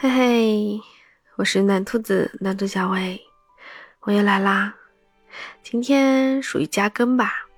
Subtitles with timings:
[0.00, 0.80] 嘿嘿，
[1.34, 3.20] 我是暖兔子，暖兔小薇，
[4.02, 4.72] 我又来啦。
[5.64, 7.48] 今天属于加更吧，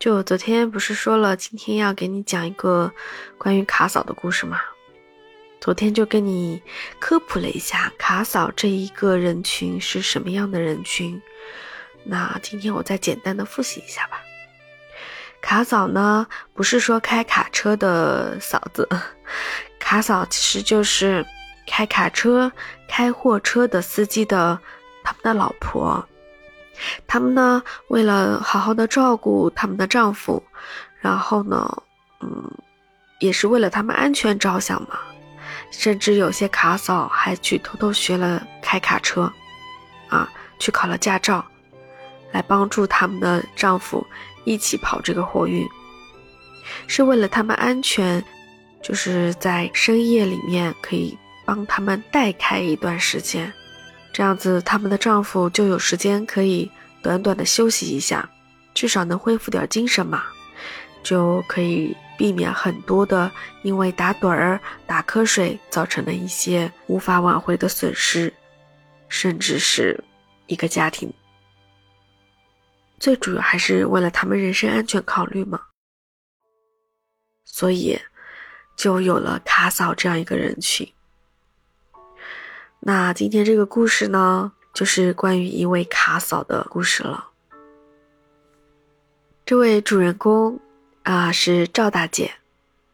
[0.00, 2.92] 就昨天不是说了，今天要给你讲一个
[3.38, 4.60] 关于卡嫂的故事吗？
[5.60, 6.60] 昨天就跟你
[6.98, 11.22] 科普了一下卡嫂这一个人群是什么样的人群，
[12.02, 14.20] 那今天我再简单的复习一下吧。
[15.40, 18.88] 卡嫂呢，不是说开卡车的嫂子，
[19.78, 21.24] 卡嫂其实就是。
[21.66, 22.52] 开卡车、
[22.88, 24.58] 开货车的司机的
[25.02, 26.06] 他们的老婆，
[27.06, 30.42] 他们呢为了好好的照顾他们的丈夫，
[31.00, 31.82] 然后呢，
[32.20, 32.50] 嗯，
[33.20, 34.98] 也是为了他们安全着想嘛，
[35.70, 39.32] 甚至有些卡嫂还去偷偷学了开卡车，
[40.08, 41.44] 啊，去考了驾照，
[42.32, 44.06] 来帮助他们的丈夫
[44.44, 45.66] 一起跑这个货运，
[46.86, 48.24] 是为了他们安全，
[48.82, 51.18] 就是在深夜里面可以。
[51.44, 53.52] 帮他们代开一段时间，
[54.12, 56.70] 这样子他们的丈夫就有时间可以
[57.02, 58.28] 短短的休息一下，
[58.72, 60.24] 至少能恢复点精神嘛，
[61.02, 63.30] 就可以避免很多的
[63.62, 68.32] 因为打盹儿、打瞌睡造成的一些无法挽回的损失，
[69.08, 70.02] 甚至是
[70.46, 71.12] 一个家庭。
[72.98, 75.60] 最主要还是为了他们人身安全考虑嘛，
[77.44, 78.00] 所以
[78.76, 80.88] 就有了卡嫂这样一个人群。
[82.86, 87.28] 那今天这个故事呢，就是关于一位卡嫂的故事了。
[89.46, 90.60] 这位主人公
[91.02, 92.34] 啊是赵大姐，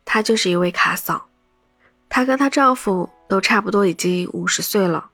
[0.04, 1.26] 她就是一位卡嫂。
[2.08, 5.10] 她跟她丈夫都差不多已经五十岁了，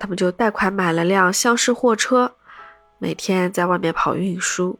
[0.00, 2.34] 他们就贷款买了辆厢式货车，
[2.98, 4.76] 每天在外面跑运输。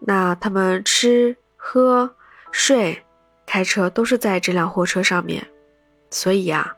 [0.00, 2.16] 那他们吃喝
[2.50, 3.04] 睡、
[3.44, 5.46] 开车都是在这辆货车上面，
[6.08, 6.74] 所以呀。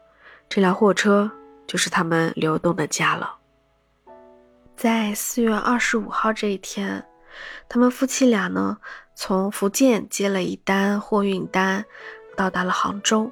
[0.49, 1.31] 这辆货车
[1.67, 3.37] 就是他们流动的家了。
[4.77, 7.05] 在四月二十五号这一天，
[7.69, 8.77] 他们夫妻俩呢
[9.15, 11.85] 从福建接了一单货运单，
[12.37, 13.31] 到达了杭州。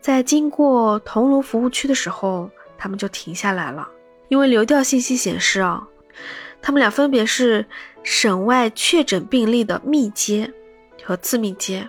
[0.00, 3.88] 在经过桐庐服务区的时候，他们就停下来了，
[4.28, 5.86] 因为流调信息显示啊，
[6.60, 7.64] 他们俩分别是
[8.02, 10.52] 省外确诊病例的密接
[11.04, 11.88] 和次密接。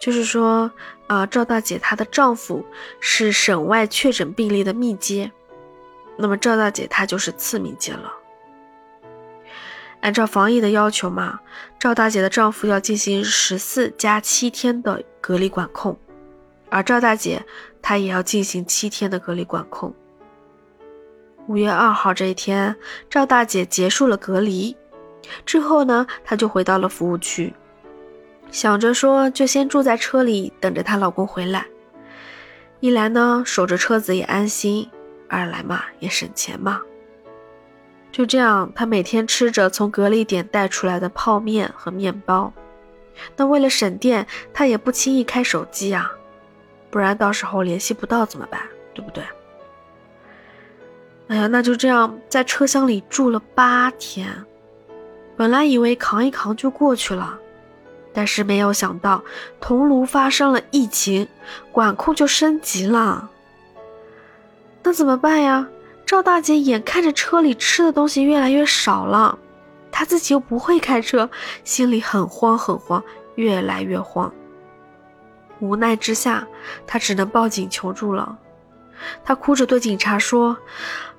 [0.00, 0.70] 就是说，
[1.06, 2.64] 啊，赵大姐她的丈夫
[3.00, 5.30] 是省外确诊病例的密接，
[6.16, 8.12] 那么赵大姐她就是次密接了。
[10.00, 11.40] 按照防疫的要求嘛，
[11.78, 15.98] 赵大姐的丈夫要进行十四加七天的隔离管控，
[16.70, 17.44] 而赵大姐
[17.80, 19.94] 她也要进行七天的隔离管控。
[21.46, 22.74] 五月二号这一天，
[23.08, 24.76] 赵大姐结束了隔离
[25.44, 27.54] 之后呢，她就回到了服务区。
[28.50, 31.66] 想着说，就先住在车里等着她老公回来。
[32.80, 34.88] 一来呢，守着车子也安心；
[35.28, 36.80] 二来嘛，也省钱嘛。
[38.12, 42.52] 就这样，她每天吃着从隔离点带出来的泡面和面包。
[43.36, 46.10] 那为了省电，她也不轻易开手机啊，
[46.90, 48.60] 不然到时候联系不到怎么办？
[48.94, 49.22] 对不对？
[51.28, 54.28] 哎呀，那就这样在车厢里住了八天。
[55.36, 57.38] 本来以为扛一扛就过去了。
[58.16, 59.22] 但是没有想到，
[59.60, 61.28] 桐庐发生了疫情，
[61.70, 63.28] 管控就升级了。
[64.82, 65.68] 那怎么办呀？
[66.06, 69.38] 赵大姐眼看着车里吃的东西越来越少了，
[69.92, 71.28] 她自己又不会开车，
[71.62, 74.32] 心里很慌很慌，越来越慌。
[75.60, 76.46] 无奈之下，
[76.86, 78.38] 她只能报警求助了。
[79.26, 80.56] 她哭着对警察说：“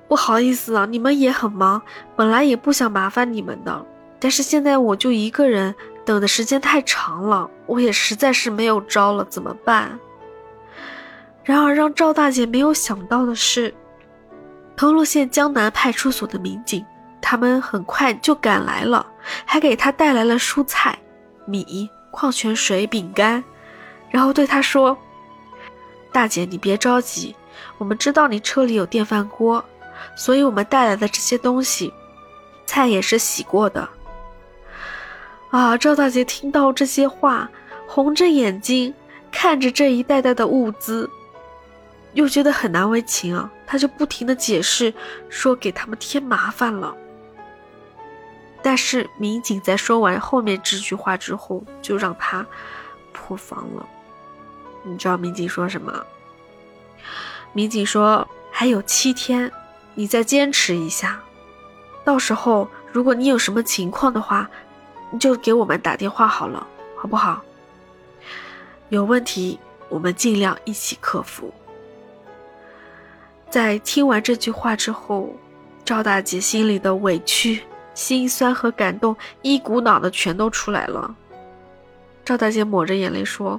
[0.08, 1.80] 不好意思啊，你们也很忙，
[2.16, 3.86] 本来也不想麻烦你们的，
[4.18, 5.72] 但是现在我就一个人。”
[6.08, 10.00] 等的时间太长了，我也实在是没有招了，怎么办？
[11.44, 13.74] 然而让赵大姐没有想到的是，
[14.74, 16.82] 桐庐县江南派出所的民警，
[17.20, 19.06] 他们很快就赶来了，
[19.44, 20.98] 还给她带来了蔬菜、
[21.44, 23.44] 米、矿泉水、饼干，
[24.10, 24.96] 然后对她说
[26.10, 27.36] ：“大姐，你别着急，
[27.76, 29.62] 我们知道你车里有电饭锅，
[30.16, 31.92] 所以我们带来的这些东西，
[32.64, 33.86] 菜也是洗过的。”
[35.50, 35.78] 啊！
[35.78, 37.48] 赵大姐听到这些话，
[37.86, 38.92] 红着眼睛
[39.32, 41.08] 看着这一袋袋的物资，
[42.12, 43.50] 又觉得很难为情啊。
[43.66, 44.92] 她就不停的解释，
[45.30, 46.94] 说给他们添麻烦了。
[48.60, 52.44] 但是民警在说完后面这句话之后，就让他
[53.12, 53.86] 破防了。
[54.82, 56.04] 你知道民警说什么？
[57.54, 59.50] 民警说还有七天，
[59.94, 61.20] 你再坚持一下，
[62.04, 64.50] 到时候如果你有什么情况的话。
[65.10, 66.66] 你就给我们打电话好了，
[66.96, 67.42] 好不好？
[68.90, 69.58] 有问题
[69.88, 71.52] 我们尽量一起克服。
[73.50, 75.34] 在听完这句话之后，
[75.84, 77.62] 赵大姐心里的委屈、
[77.94, 81.14] 心酸和感动一股脑的全都出来了。
[82.24, 83.58] 赵大姐抹着眼泪说：“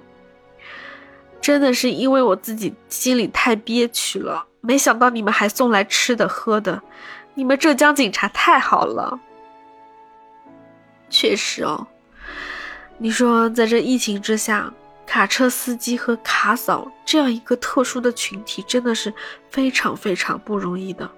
[1.41, 6.83] 真的是因为我自己心里太憋屈了，没想到你们还送来吃的喝的，
[7.33, 9.19] 你们浙江警察太好了。”
[11.09, 11.87] 确实哦，
[12.97, 14.71] 你说在这疫情之下。
[15.11, 19.11] 卡车司机和卡嫂这样一个特殊的群体，真的是
[19.49, 21.09] 非常非常不容易的。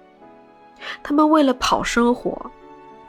[1.04, 2.50] 他们为了跑生活，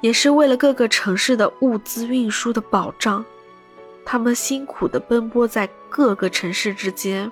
[0.00, 3.24] 也是为了各个城市的物资运输的保障，
[4.04, 7.30] 他们辛苦地奔波在各个城市之间。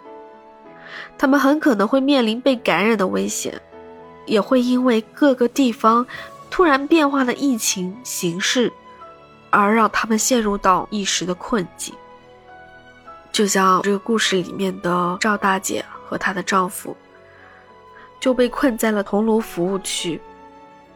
[1.19, 3.61] 他们很可能会面临被感染的危险，
[4.27, 6.07] 也会因为各个地方
[6.51, 8.73] 突然变化的疫情形势，
[9.51, 11.95] 而让他们陷入到一时的困境。
[13.33, 16.97] 就像这个故事里面的赵大姐和她的丈夫，
[18.19, 20.21] 就被困在了桐庐服务区。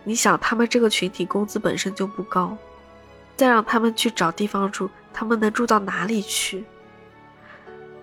[0.02, 2.56] 你想，他们这个群体工资本身就不高，
[3.36, 6.64] 再让他们去找地方住，他们能住到哪里去？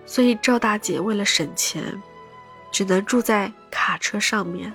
[0.04, 2.02] 所以赵大姐为了省钱，
[2.72, 4.72] 只能住在卡车上面。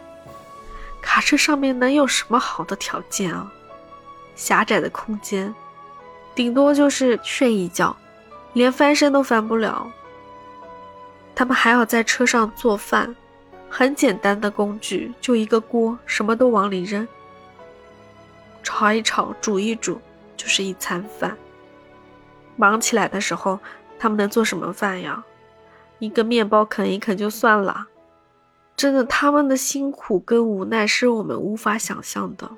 [1.01, 3.51] 卡车上面能有什么好的条件啊？
[4.35, 5.53] 狭窄的空间，
[6.37, 7.97] 顶多就是睡一觉。
[8.53, 9.91] 连翻身都翻不了，
[11.35, 13.15] 他们还要在车上做饭，
[13.69, 17.07] 很简单的工具，就一个锅，什么都往里扔，
[18.63, 19.99] 炒一炒，煮一煮，
[20.35, 21.37] 就是一餐饭。
[22.55, 23.59] 忙起来的时候，
[23.99, 25.23] 他们能做什么饭呀？
[25.99, 27.87] 一个面包啃一啃就算了。
[28.75, 32.49] 真的，他们的辛苦跟无奈是我们无法想象的。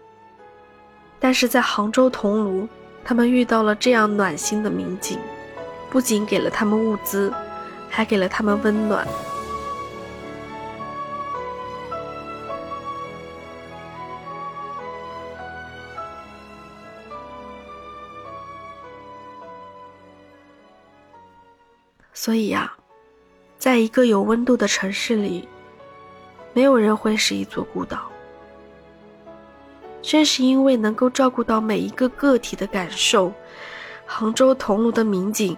[1.20, 2.68] 但是在杭州桐庐，
[3.04, 5.20] 他们遇到了这样暖心的民警。
[5.92, 7.34] 不仅给了他们物资，
[7.90, 9.08] 还给了他们温暖。
[22.14, 22.72] 所以呀，
[23.58, 25.48] 在一个有温度的城市里，
[26.54, 28.09] 没有人会是一座孤岛。
[30.02, 33.34] 正是因为能够照顾到每一个个体的感受，
[34.06, 35.58] 杭州桐庐的民警。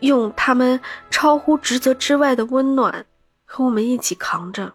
[0.00, 0.80] 用他们
[1.10, 3.06] 超乎职责之外的温暖，
[3.44, 4.74] 和我们一起扛着。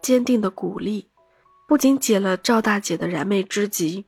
[0.00, 1.08] 坚定的鼓励，
[1.68, 4.06] 不仅解了赵大姐的燃眉之急，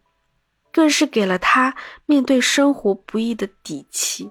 [0.73, 1.75] 更是给了她
[2.07, 4.31] 面对生活不易的底气。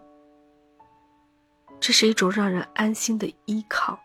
[1.79, 3.99] 这是一种让人安心的依靠，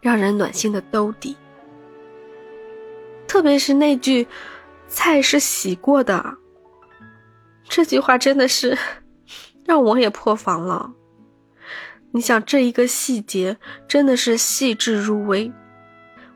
[0.00, 1.36] 让人暖心的兜底。
[3.28, 4.26] 特别是那句
[4.88, 6.38] “菜是洗过的”，
[7.68, 8.76] 这句话真的是。
[9.64, 10.90] 让我也破防了。
[12.10, 13.54] 你想，这一个细节
[13.86, 15.52] 真的是细致入微，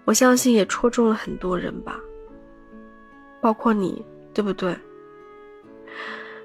[0.04, 1.98] 我相信也戳中了很多人吧，
[3.40, 4.04] 包括你，
[4.34, 4.76] 对不对？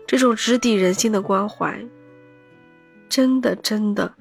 [0.08, 1.86] 这种直抵人心的关怀，
[3.10, 4.14] 真的真的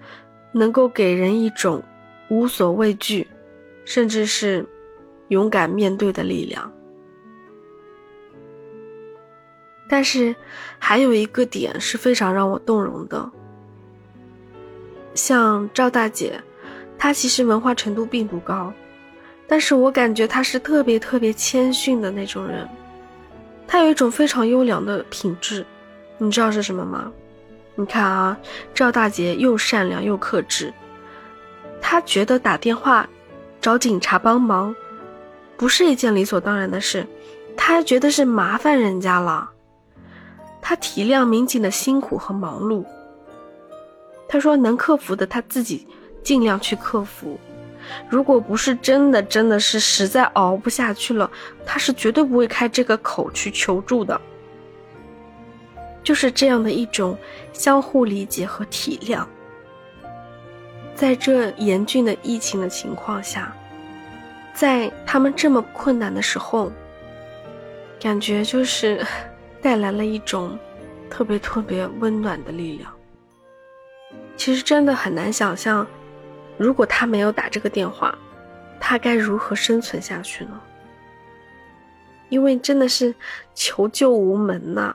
[0.51, 1.81] 能够给人一种
[2.29, 3.29] 无所畏惧，
[3.85, 4.67] 甚至是
[5.29, 6.73] 勇敢面对的力量。
[9.89, 10.35] 但是，
[10.79, 13.31] 还有一个点是非常让我动容的。
[15.15, 16.41] 像赵大姐，
[16.99, 18.73] 她其实文化程度并不高，
[19.47, 22.69] 但是我感觉她是特别特别谦逊的那种人。
[23.67, 25.65] 她有一种非常优良的品质，
[26.19, 27.13] 你知道是什么吗？
[27.77, 28.37] 你看啊，
[28.75, 30.73] 赵大姐又善良又克制，
[31.81, 33.09] 她觉得打电话
[33.61, 34.75] 找警察帮忙，
[35.57, 37.07] 不是一件理所当然的事，
[37.57, 39.51] 他还觉得是麻烦人家了。
[40.61, 42.85] 他体谅民警的辛苦和忙碌。
[44.29, 45.87] 他说：“能克服的，他自己
[46.23, 47.39] 尽量去克服。
[48.09, 51.31] 如果不是真的，真的是实在熬不下去了，
[51.65, 54.21] 他是绝对不会开这个口去求助的。”
[56.03, 57.17] 就是这样的一种
[57.53, 59.25] 相互理解和体谅，
[60.95, 63.53] 在这严峻的疫情的情况下，
[64.57, 66.73] 在他们这么困难的时候，
[68.01, 69.05] 感觉就是。
[69.63, 70.57] 带来了一种
[71.11, 72.93] 特别特别温暖的力量。
[74.37, 75.85] 其实真的很难想象，
[76.57, 78.17] 如果他没有打这个电话，
[78.79, 80.61] 他该如何生存下去呢？
[82.29, 83.13] 因为真的是
[83.55, 84.95] 求救无门呐。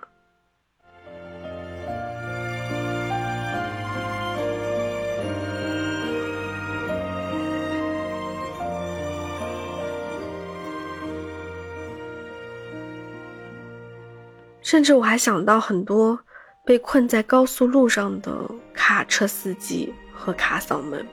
[14.72, 16.18] 甚至我还想到很多
[16.66, 18.32] 被困在高速路上的
[18.74, 21.06] 卡车司机和卡嫂们，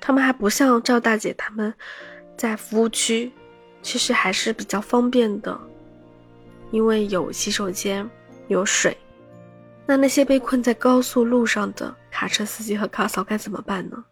[0.00, 1.72] 他们还不像赵大姐他们
[2.36, 3.30] 在服务区，
[3.82, 5.56] 其实还是比较方便的，
[6.72, 8.10] 因为有洗手间，
[8.48, 8.96] 有水。
[9.86, 14.04] 那那些被困在高速路上的卡车司机和卡嫂该怎么办呢？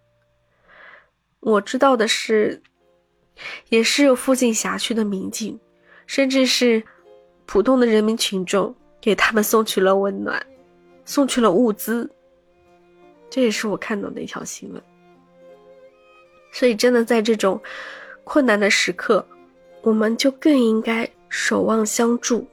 [1.40, 2.62] 我知道的是，
[3.68, 5.58] 也是有附近辖区的民警，
[6.06, 6.84] 甚至是
[7.52, 10.40] 普通的人民群众，给他们送去了温暖，
[11.04, 12.08] 送去了物资。
[13.28, 14.80] 这也是我看到的一条新闻。
[16.52, 17.60] 所以，真的在这种
[18.22, 19.26] 困难的时刻，
[19.82, 22.46] 我们就更应该守望相助。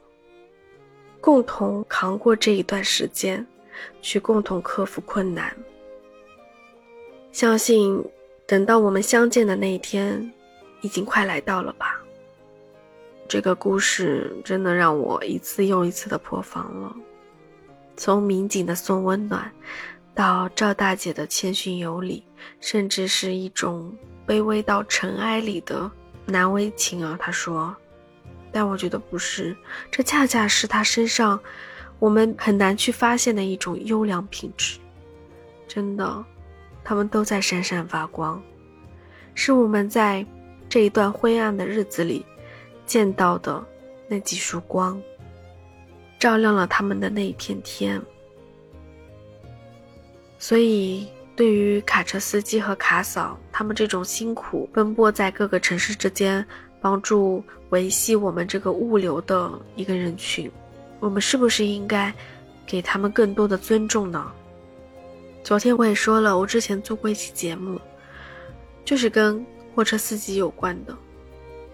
[1.21, 3.45] 共同扛过这一段时间，
[4.01, 5.55] 去共同克服困难。
[7.31, 8.03] 相信
[8.47, 10.33] 等到我们相见的那一天，
[10.81, 11.96] 已经快来到了吧。
[13.27, 16.95] 这个故事真的让我一次又一次的破防了，
[17.97, 19.51] 从民警的送温暖，
[20.15, 22.23] 到赵大姐的谦逊有礼，
[22.61, 23.93] 甚至是一种
[24.25, 25.91] 卑微到尘埃里的
[26.25, 27.17] 难为情啊。
[27.19, 27.75] 他说。
[28.49, 29.55] 但我觉得不是，
[29.91, 31.37] 这恰恰是他身上
[31.99, 34.79] 我们很难去发现的一种优良品质。
[35.67, 36.25] 真的，
[36.81, 38.41] 他们都在闪闪发光，
[39.35, 40.25] 是我们在
[40.69, 42.25] 这一段灰暗的日子里
[42.87, 43.63] 见到的
[44.07, 44.99] 那几束光，
[46.17, 48.01] 照亮了他们的那一片天。
[50.39, 56.43] 所以，对于卡车司机和卡嫂他们这种辛苦奔波在各个城市之间。
[56.79, 60.49] 帮助维系我们这个物流的一个人群，
[60.99, 62.13] 我们是不是应该
[62.67, 64.31] 给他们更多的尊重呢？
[65.43, 67.81] 昨天我也说了，我之前做过一期节目，
[68.85, 70.95] 就是跟货车司机有关的。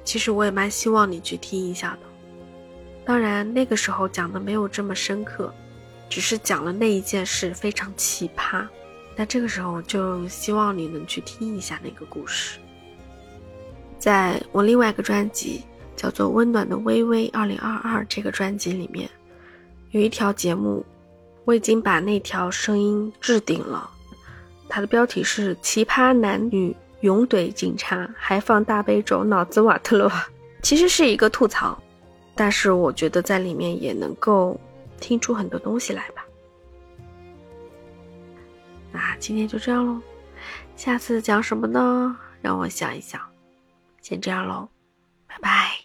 [0.03, 1.99] 其实我也蛮希望你去听一下的。
[3.05, 5.53] 当然那个时候讲的没有这么深刻，
[6.09, 8.65] 只是讲了那一件事非常奇葩。
[9.15, 12.59] 那这个时候就希望你能去听一下那个故事。
[13.99, 15.63] 在我另外一个专辑
[15.95, 19.09] 叫做《温暖的微微二零二二》这个专辑里面，
[19.91, 20.85] 有一条节目，
[21.45, 23.89] 我已经把那条声音置顶了。
[24.67, 30.09] 它的标题是“奇葩男女勇怼警察，还放大悲咒，脑子瓦特了”。
[30.63, 31.77] 其实是一个吐槽，
[32.33, 34.57] 但是我觉得在里面也能够
[35.01, 36.25] 听出很多东西来吧。
[38.91, 39.99] 那今天就这样喽，
[40.77, 42.17] 下次讲什么呢？
[42.41, 43.19] 让我想一想。
[44.01, 44.69] 先这样喽，
[45.27, 45.82] 拜拜。